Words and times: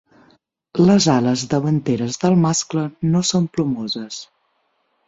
Les 0.89 1.07
ales 1.17 1.43
davanteres 1.51 2.17
del 2.25 2.39
mascle 2.47 2.87
no 3.13 3.23
són 3.35 3.51
plomoses. 3.59 4.21